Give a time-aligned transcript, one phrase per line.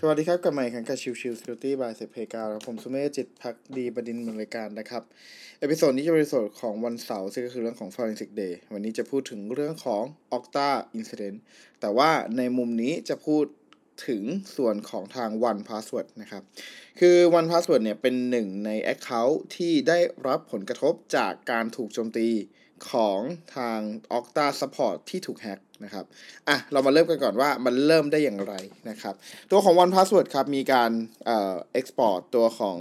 [0.00, 5.02] สวัสดีครับ กลับมาอีกครั้งกับ Chill Chill Security by เซเพกาผมสุเมธจิตภักดีบดินทร์ บรรยายนะครับ
[5.60, 10.02] episode นี้จะเป็น episode ของวันเสาร์ซึ่งก็คือเรื่องของ Forensic Day วันนี้จะพูดถึงเรื่องของ
[10.36, 11.38] Okta Incident
[11.80, 13.44] แต่ว่าในมุมนี้จะพูด
[14.08, 14.22] ถึง
[14.56, 16.42] ส่วนของทาง One Password นะครับ
[17.00, 22.28] คือ One Password เนี่ยเป็นหนึ่งใน Account ที่ได้รับผลกระทบจากการถูกโจมตี
[22.90, 23.18] ของ
[23.56, 23.78] ทาง
[24.16, 26.04] Okta Support ที่ถูกแฮ็กนะครับ
[26.48, 28.54] อะ เรามาเริ่มกันก่อนว่ามันเริ่มได้อย่างไร
[28.90, 29.14] นะครับ
[29.50, 30.90] ตัวของ One Password ครับ มีการ
[31.26, 32.76] เอ่อ export ตัวของ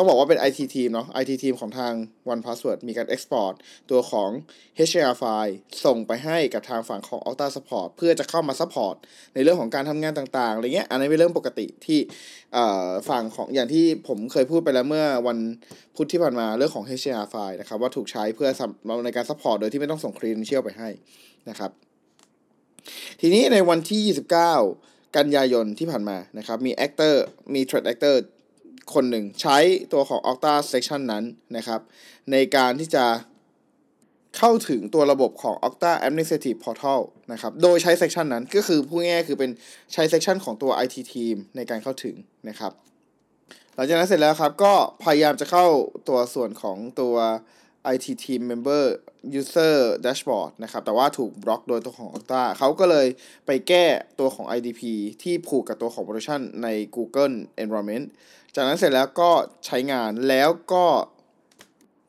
[0.00, 1.92] ต้องบอกว่าเป็น IT team เนาะ IT team ของทาง
[2.32, 3.54] One Password มีการ export
[3.90, 4.30] ตัวของ
[4.86, 8.96] HTML ไฟล์ส่งไปให้กับทางฝั่งของ Okta Support เพื่อจะเข้ามา support
[9.34, 12.00] ในเรื่องของการทำงานต่างๆอะไรเงี้ย อันนี้เป็นเรื่องปกติที่
[13.08, 15.38] ฝั่งของอย่างที่ผมเคยพูดไปแล้วเมื่อวัน
[15.96, 18.48] พุธที่ผ่านมาเรื่องของ HTML ไฟล์นะครับว่าถูกใช้เพื่อ
[19.04, 20.88] ในการ support โดยที่ไม่ต้องส่ง credential ไปให้
[21.48, 21.70] นะครับ
[23.20, 24.00] ทีนี้ในวันที่
[24.64, 27.14] 29 กันยายนที่ผ่านมานะครับมี actor
[27.54, 28.16] มี threat actor
[28.94, 29.58] คนหนึ่งใช้
[29.92, 31.24] ตัวของ Octa section นั้น
[31.56, 31.80] นะครับ
[32.32, 33.04] ในการที่จะ
[34.38, 37.00] เข้าถึงตัวระบบของ Okta Administrative Portal
[37.32, 39.50] นะครับ โดยใช้ section นั้นก็คือพูดง่ายๆคือเป็น
[39.92, 42.16] ใช้ section ของตัว IT team ในการเข้าถึง
[42.48, 42.72] นะครับ
[43.74, 44.72] หลังจากนั้นเสร็จแล้วครับ ก็
[45.04, 45.66] พยายามจะเข้า
[46.08, 47.16] ตัวส่วนของตัว
[47.94, 48.84] IT team member
[49.38, 53.06] user dashboard นะครับ แต่ว่าถูกบล็อกโดยตัวของ Okta เขาก็เลย
[53.46, 53.84] ไปแก้
[54.18, 54.82] ตัวของ IDP
[55.22, 58.06] ที่ผูกกับตัวของ version ใน Google Environment
[58.54, 59.30] จากนั้นเสร็จแล้วก็
[59.66, 60.86] ใช้งานแล้วก็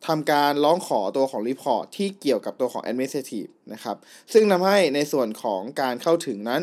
[0.08, 3.98] ทำการร้องขอตัวของ report ที่เกี่ยวกับตัวของ administrative นะครับ
[4.34, 6.62] ซึ่งทำให้ในส่วนของการเข้าถึงนั้น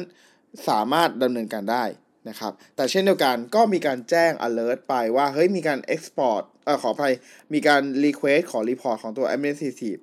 [0.69, 1.85] สามารถดำเนินการได้
[2.29, 7.15] นะครับ แต่เช่นเดียวกันก็มีการแจ้ง alert ไปว่าเฮ้ยมีการ export เอ่อขออภัย
[7.55, 10.01] มีการ request ขอ report ของตัว administrative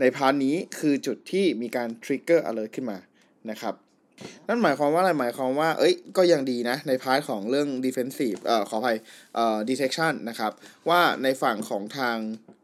[0.00, 2.98] ใน part นี้คือจุดที่มีการ trigger alert ขึ้นมา
[3.50, 3.74] นะครับ
[4.48, 8.96] นั่นหมายความว่าอะไรหมายความว่า เอ้ยก็ยังดีนะ ใน part ของเรื่อง defensive เอ่อขออภัย
[9.34, 10.52] เอ่อ detection นะครับ
[10.88, 12.16] ว่าในฝั่งของทาง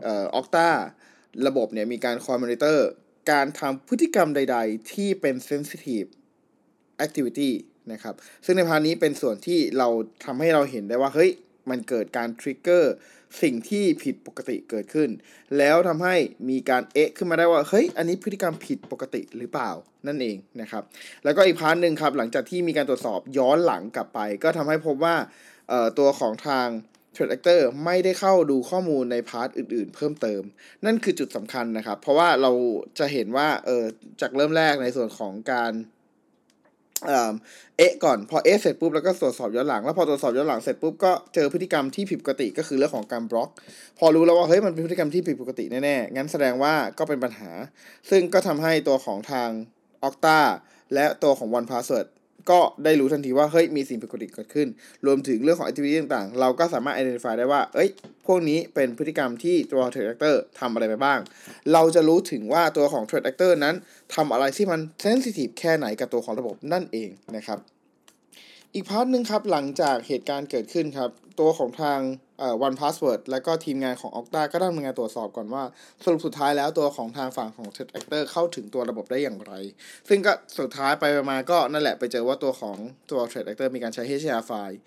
[0.03, 0.69] เอ่อ Okta
[1.47, 2.89] ระบบเนี่ยมีการคอยมอนิเตอร์
[3.33, 6.09] การทำพฤติกรรมใด ๆ ที่เป็น sensitive
[7.05, 7.51] activity
[7.93, 9.89] นะครับ ซึ่งใน part นี้เป็นส่วนที่เรา
[10.25, 11.31] ทำให้เราเห็นได้ว่า เฮ้ย
[11.71, 12.85] มันเกิดการ trigger
[13.43, 15.09] สิ่งที่ผิดปกติเกิดขึ้น
[15.59, 16.15] แล้วทำให้
[16.51, 19.71] มีการเอะขึ้นมาได้ว่า เฮ้ย อันนี้พฤติกรรมผิดปกติหรือเปล่า
[20.07, 20.83] นั่นเองนะครับ
[21.25, 25.17] แล้วก็อีก part หนึ่งครับ หลังจากที่มีการตรวจสอบย้อนหลังกลับไป ก็ทำให้พบว่า
[25.99, 26.69] ตัวของทาง
[27.15, 30.43] Threat Actor ไม่ได้เข้าดูข้อมูลใน part อื่นๆ เพิ่มเติม
[30.85, 32.53] นั่นคือจุดสำคัญนะครับ เพราะว่าเรา
[32.99, 33.85] จะเห็นว่าเออ
[34.21, 35.73] จากเริ่มแรกในส่วนของการ
[37.79, 43.49] เอะก่อนพอเอะเสร็จปุ๊บแล้วก็ตรวจสอบย้อนหลังแล้วพอตรวจสอบย้อนหลังเสร็จปุ๊บก็เจอพฤติกรรมที่ผิดปกติก็คือเรื่องของการบล็อก
[43.99, 47.51] พอรู้แล้วว่าเฮ้ยมันเป็นพฤติกรรมที่ผิดปกติแน่ๆงั้นแสดงว่าก็เป็นปัญหา
[48.11, 49.49] ซึ่งก็ทำให้ตัวของทาง
[50.03, 50.39] ออกตา
[50.95, 52.07] และตัวของ One Password
[52.51, 54.69] ก็ได้รู้ทันทีว่าเฮ้ยมีสิ่งผิดปกติเกิดขึ้น
[55.07, 57.91] รวมถึงเรื่องของ activity ต่างๆ เราก็สามารถ identify ได้ว่าเอ้ย
[58.27, 61.19] พวกนี้เป็นพฤติกรรมที่ตัว threat actor ทำอะไรไปบ้าง
[61.73, 63.75] เราจะรู้ถึงว่าตัวของ threat actor นั้น
[64.15, 67.59] ทำอะไรที่มัน sensitive แค่ไหนกับตัวของระบบนั่นเองนะครับ
[68.75, 71.11] อีกพาร์ทหนึ่งครับหลังจากเหตุการณ์เกิดขึ้นครับ
[71.41, 72.01] ตัวของทาง
[72.39, 75.63] เอ่อ One Password และก็ทีมงานของ Okta ก็ได้ทำงานตรวจสอบก่อนว่า
[76.05, 79.53] สรุปสุดท้ายแล้วตัวของทางฝั่งของ Threat Actor เข้าถึงตัวระบบได้อย่างไร
[80.09, 82.77] ซึ่งก็สุดท้ายไปมาก็นั่นแหละไปเจอว่าตัวของ
[83.11, 84.79] ตัว Threat Actor มีการใช้ HTML ไฟล์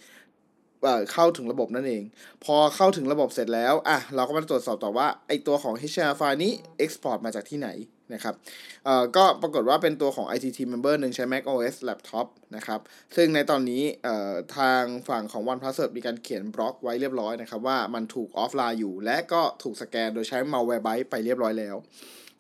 [1.14, 2.04] เข้าถึงระบบนั่นเอง
[2.46, 6.52] พอเข้าถึงระบบเสร็จแล้วอะเราก็มาตรวจสอบต่อว่าไอตัวของ HTML ไฟล์นี้
[6.84, 7.70] export มาจากที่ไหน
[8.14, 8.36] นะครับ
[8.86, 12.80] เอ่อก็ปรากฏว่าเป็นตัวของ ITT member หนึ่งใช้ Mac OS laptop นะครับ
[13.16, 21.76] ซึ่งในตอนนี้เอ่อทางฝั่งของ One Password มีการเขียนบล็อกไว้เรียบร้อยนะครับ ว่ามันถูกออฟไลน์อยู่ และก็ถูกสแกนโดยใช้ malware byte ไปเรียบร้อยแล้ว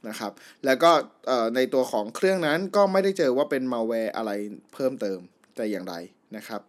[0.07, 0.31] นะครับ
[0.65, 0.91] แล้วก็
[1.27, 4.31] เอ่อในตัวของเครื่องนั้นก็ไม่ได้เจอว่าเป็น malware อะไร
[4.73, 5.19] เพิ่มเติม
[5.55, 5.95] แต่อย่างไร
[6.37, 6.61] นะครับ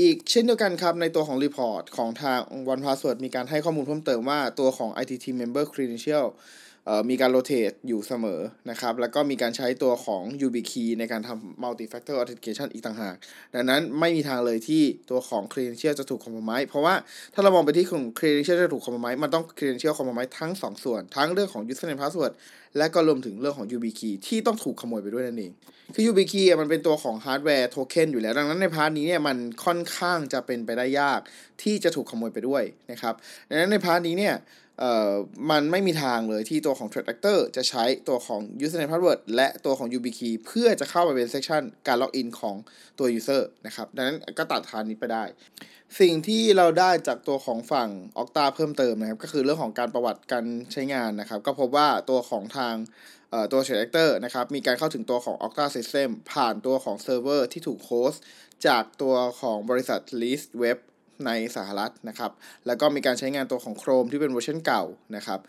[0.00, 2.38] อีกเช่นเดียวกันครับในตัวของ report ของทาง
[2.72, 6.26] One Password มีการให้ข้อมูลเพิ่มเติมว่าตัวของ ITT member credential
[7.10, 8.40] มีการโรเตทอยู่เสมอ
[8.70, 13.16] นะครับ แล้วก็มีการใช้ตัวของ YubiKey ในการทำ multi factor authentication อีกต่างหาก
[13.54, 16.94] ดังนั้นไม่มีทางเลยที่ตัวของ credential จะถูก compromise เพราะว่า
[17.34, 22.32] ถ้าเรามองไปที่ของ credential จะถูก compromise มันต้อง credential compromise ทั้ง 2 ส่วน ทั้งเรื่องของ username password
[22.78, 25.52] และก็รวมถึงเรื่องของ YubiKey ที่ต้องถูกขโมยไปด้วยนั่นเอง
[25.94, 31.20] คือ YubiKey มันเป็นตัวของ hardware token อยู่แล้ว ดังนั้นใน part นี้เนี่ยมันค่อนข้างจะเป็นไปได้ยาก
[31.62, 33.14] ที่จะถูกขโมยไปด้วยนะครับ
[33.48, 34.34] ดังนั้นใน part นี้เนี่ย
[35.50, 42.56] มันไม่มีทางเลยที่ตัวของ Threat Actor จะใช้ตัวของ username password และตัวของ YubiKey เพื่อจะเข้าไปเป็น section การล็อกอินของ
[42.98, 45.24] ตัว user นะครับ ดังนั้นก็ตัดทางนี้ไปได้
[46.00, 47.88] สิ่งที่เราได้จากตัวของฝั่ง
[48.18, 52.74] Okta เพิ่มเติมนะครับ ก็คือเรื่องของการประวัติการใช้งานนะครับ ก็พบว่าตัวของทาง
[53.52, 58.22] ตัว Threat Actor นะครับ มีการเข้าถึงตัวของ Okta System ผ่านตัวของเซิร์ฟเวอร์ที่ถูก host
[58.66, 60.78] จากตัวของบริษัท Leaseweb
[61.26, 62.30] ในสหรัฐนะครับ
[62.66, 64.84] แล้วก็มีการใช้งานตัวของ Chrome ที่เป็นเวอร์ชันเก่า
[65.16, 65.40] นะครับ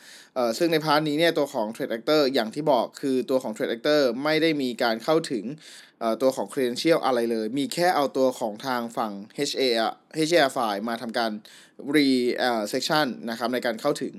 [0.57, 5.45] ซึ่งใน part นี้เนี่ยตัวของ Threat Actor อย่างที่บอกคือตัวของ Threat Actor ไม่ได้มีการเข้าถึง
[6.21, 9.11] ตัวของ Credential อะไรเลย มีแค่เอาตัวของทางฝั่ง
[9.49, 9.63] HA
[10.27, 11.31] HA file มาทำการ
[11.95, 12.07] re
[12.73, 14.13] section นะครับในการเข้าถึง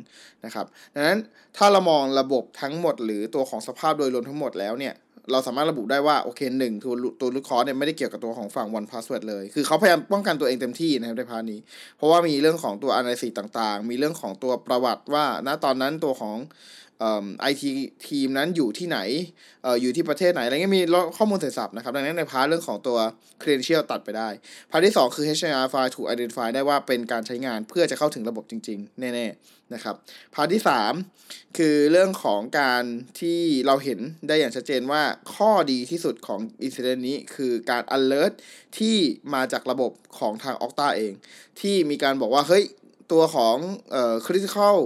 [0.45, 1.19] นะครับ ดังนั้น
[1.57, 4.95] ถ้าเรามองระบบทั้งหมดหรือตัวของสภาพโดยรวมทั้งหมดแล้วเนี่ย
[5.33, 11.61] เราสามารถระบุได้ว่า โอเคหนึ่งตัวตัวลูกคอร์เนี่ยไม่ได้เกี่ยวกับตัวของฝั่ง one password เลย คือเขาพยายามป้องกันตัวเองเต็มที่นะครับในพาร์ทนี้
[11.97, 16.37] เพราะว่ามีเรื่องของตัว analysis ต่างๆ มีเรื่องของตัวประวัติว่าณตอนนั้นตัวของ
[17.41, 17.71] ไอที
[18.09, 18.99] ทีมนั้นอยู่ที่ไหน
[19.65, 20.83] ออยู่ที่ประเทศไหนอะไรเงี้ยมี
[21.17, 22.99] ข้อมูลเสร็จสับนะครับ ดังนั้นใน part เรื่องของตัว
[23.43, 24.29] credential ตัดไปได้
[24.71, 29.95] part ที่ 2 คือ HAR file ถูก identify ได้ว่าเป็นการใช้งานเพื่อจะเข้าถึงระบบจริง ๆ แน่ๆนะครับ
[30.35, 30.63] part ที่
[31.09, 32.85] 3 คือเรื่องของการ
[33.21, 33.99] ที่เราเห็น
[34.29, 35.03] ได้อย่างชัดเจนว่า
[35.35, 38.33] ข้อดีที่สุดของ incident นี้คือการ alert
[38.79, 38.97] ที่
[39.35, 41.13] มาจากระบบของทาง Okta เอง
[41.61, 42.65] ที่มีการบอกว่าเฮ้ย
[43.13, 43.57] ตัวของ
[43.93, 44.77] เอ่อ critical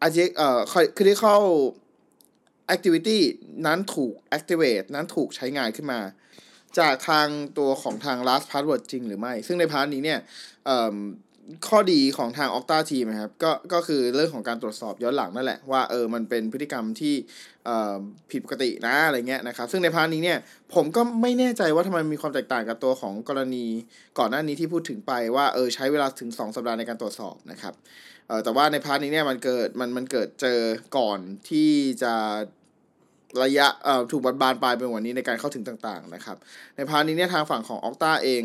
[0.00, 0.60] อาจจะเอ่อ
[0.96, 1.42] critical
[2.74, 3.18] activity
[3.66, 6.00] นั้นถูก activate นั้นถูกใช้งานขึ้นมา
[6.78, 7.26] จากทาง
[7.58, 10.18] ตัวของทาง 1Password จริงหรือไม่ ซึ่งใน part นี้เนี่ย
[10.66, 10.96] เอ่อ
[11.68, 17.14] ข้อดีของทาง Okta Team นะครับก็ก็คือเรื่องของการตรวจสอบย้อนหลังนั่นแหละ ว่าเออมันเป็นพฤติกรรมที่
[17.64, 17.96] เอ่อ
[18.30, 20.38] ผิดปกตินะอะไรเงี้ยนะครับ ซึ่งใน part นี้เนี่ย
[20.74, 23.66] ผมก็ไม่แน่ใจว่าทำไมมีความแตกต่างกับตัวของกรณี
[24.18, 27.74] ก่อนหน้านี้ที่พูดถึงไปว่าเออใช้เวลาถึง 2 สัปดาห์ในการตรวจสอบนะครับ
[28.30, 30.60] เออแต่ว่าใน part นี้เนี่ยมันเกิดมันมันเกิดเจอ
[30.96, 31.18] ก่อน
[31.50, 31.70] ที่
[32.02, 32.14] จะ
[33.42, 36.36] ระยะเอ่อถูกบันบานปลายไปกว่านี้ในการเข้าถึงต่างๆนะครับ
[36.76, 38.42] ใน part นี้เนี่ยทางฝั่งของ Okta เอง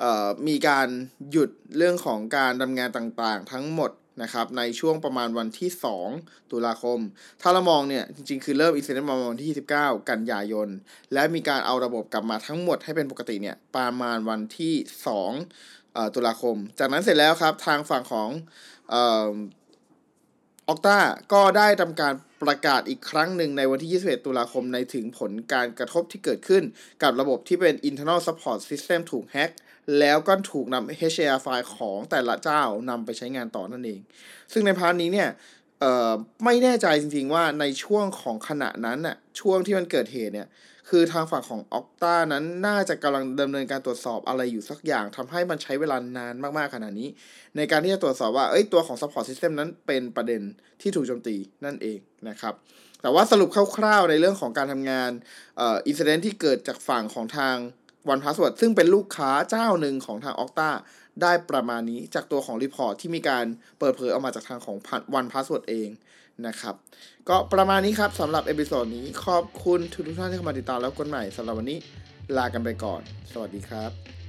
[0.00, 0.88] เอ่อมีการ
[1.30, 3.90] หยุดเรื่องของการดำเนินงานต่างๆ ทั้งหมด
[4.22, 5.70] นะครับในช่วงประมาณวันที่
[6.10, 6.98] 2 ตุลาคม
[7.40, 10.68] ถ้าเรามองเนี่ยจริงๆ คือเริ่ม incident มาวันที่29กันยายน
[11.12, 15.81] และมีการเอาระบบกลับมาทั้งหมดให้เป็นปกติเนี่ยประมาณวันที่2เอ่อ
[16.14, 18.30] ตุลาคม จากนั้นเสร็จแล้วครับทางฝั่งของ
[20.68, 20.98] ออกตา
[21.32, 26.62] ก็ได้ทำการประกาศอีกครั้งหนึ่งในวันที่ 21 ตุลาคมในถึงผลการกระทบที่เกิดขึ้น
[27.02, 29.50] กับระบบที่เป็น internal support system ถูกแฮ็ก
[29.98, 34.00] แล้วก็ถูกนำ HR ไฟล์ของแต่ละเจ้านำไปใช้งานต่อนั่นเอง
[34.52, 35.28] ซึ่งในพาร์ทนี้เนี่ย
[36.44, 40.48] ไม่แน่ใจจริงๆว่าในช่วงของขณะนั้นน่ะช่วงที่มันเกิดเหตุเนี่ย
[40.88, 47.08] คือทางฝั่งของ Okta นั้นน่าจะกำลังดำเนินการตรวจสอบอะไรอยู่สักอย่างทำให้มันใช้เวลานานมากๆขนาดนี้
[47.56, 50.40] ในการที่จะตรวจสอบว่าเอ้ยตัวของ support system นั้นเป็นประเด็น
[50.80, 51.98] ที่ถูกโจมตีนั่นเอง
[52.28, 52.54] นะครับ
[53.02, 55.10] แต่ว่าสรุปคร่าวๆในเรื่องของการทำงาน
[55.56, 57.56] เอ่อ incident ที่เกิดจากฝั่งของทาง
[58.12, 60.70] One Password ซึ่งเป็นลูกค้าเจ้าหนึ่งของทาง Okta
[61.22, 63.44] ได้ประมาณนี้จากตัวของ report ที่มีการ
[63.78, 64.76] เปิดเผยออกมาจากทางของ
[65.18, 65.88] 1Password เอง
[66.46, 66.74] นะครับ
[67.28, 71.78] ก็ประมาณนี้ครับสำหรับ episode นี้ขอบคุณทุกท่านที่เข้ามาติดตามแล้วกันใหม่สำหรับวันนี้
[72.36, 73.00] ลากันไปก่อน
[73.32, 74.21] สวัสดีครับ